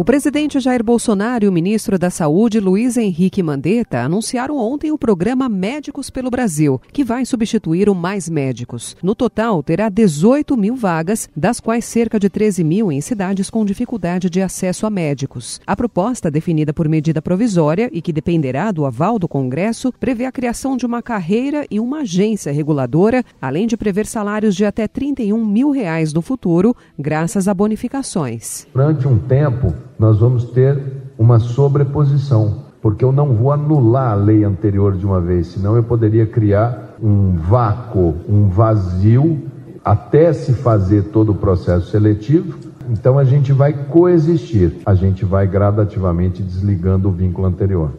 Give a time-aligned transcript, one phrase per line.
[0.00, 4.96] O presidente Jair Bolsonaro e o ministro da Saúde, Luiz Henrique Mandetta, anunciaram ontem o
[4.96, 8.96] programa Médicos pelo Brasil, que vai substituir o Mais Médicos.
[9.02, 13.62] No total, terá 18 mil vagas, das quais cerca de 13 mil em cidades com
[13.62, 15.60] dificuldade de acesso a médicos.
[15.66, 20.32] A proposta, definida por medida provisória e que dependerá do aval do Congresso, prevê a
[20.32, 25.44] criação de uma carreira e uma agência reguladora, além de prever salários de até 31
[25.44, 28.66] mil reais no futuro, graças a bonificações.
[28.72, 30.82] Durante um tempo, nós vamos ter
[31.18, 35.82] uma sobreposição, porque eu não vou anular a lei anterior de uma vez, senão eu
[35.82, 39.38] poderia criar um vácuo, um vazio,
[39.84, 42.58] até se fazer todo o processo seletivo.
[42.88, 47.90] Então a gente vai coexistir, a gente vai gradativamente desligando o vínculo anterior.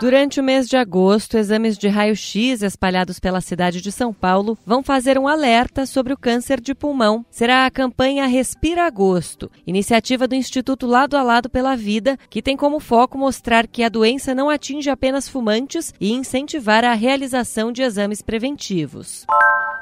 [0.00, 4.80] Durante o mês de agosto, exames de raio-x espalhados pela cidade de São Paulo vão
[4.80, 7.26] fazer um alerta sobre o câncer de pulmão.
[7.32, 12.56] Será a campanha Respira Agosto, iniciativa do Instituto Lado a Lado pela Vida, que tem
[12.56, 17.82] como foco mostrar que a doença não atinge apenas fumantes e incentivar a realização de
[17.82, 19.26] exames preventivos.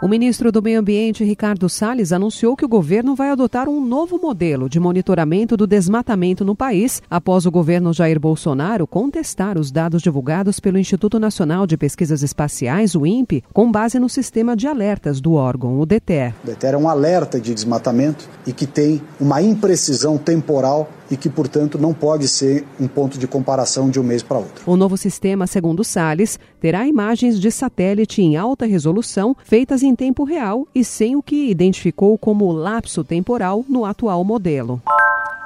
[0.00, 4.16] O ministro do Meio Ambiente, Ricardo Salles, anunciou que o governo vai adotar um novo
[4.16, 10.00] modelo de monitoramento do desmatamento no país, após o governo Jair Bolsonaro contestar os dados
[10.00, 15.20] divulgados pelo Instituto Nacional de Pesquisas Espaciais, o INPE, com base no sistema de alertas
[15.20, 16.32] do órgão, o DETER.
[16.44, 21.28] O DETER é um alerta de desmatamento e que tem uma imprecisão temporal e que,
[21.28, 24.62] portanto, não pode ser um ponto de comparação de um mês para outro.
[24.66, 30.24] O novo sistema, segundo Salles, terá imagens de satélite em alta resolução feitas em tempo
[30.24, 34.80] real e sem o que identificou como lapso temporal no atual modelo.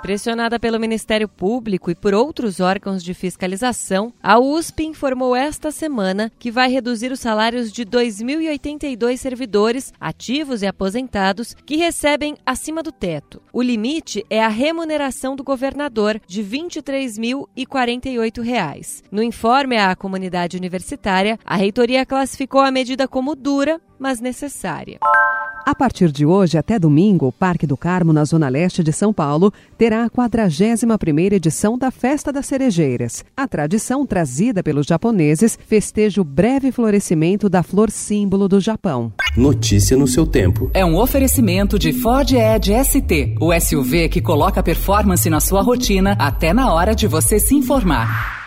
[0.02, 6.32] Pressionada pelo Ministério Público e por outros órgãos de fiscalização, a USP informou esta semana
[6.40, 12.90] que vai reduzir os salários de 2.082 servidores, ativos e aposentados, que recebem acima do
[12.90, 13.40] teto.
[13.52, 19.04] O limite é a remuneração do governador, de R$ 23.048.
[19.08, 24.98] No informe à comunidade universitária, a reitoria classificou a medida como dura, mas necessária.
[25.64, 29.12] A partir de hoje até domingo, o Parque do Carmo, na Zona Leste de São
[29.12, 33.24] Paulo, terá a 41ª edição da Festa das Cerejeiras.
[33.36, 39.12] A tradição trazida pelos japoneses festeja o breve florescimento da flor símbolo do Japão.
[39.36, 40.68] Notícia no seu tempo.
[40.74, 46.16] É um oferecimento de Ford Edge ST, o SUV que coloca performance na sua rotina
[46.18, 48.41] até na hora de você se informar.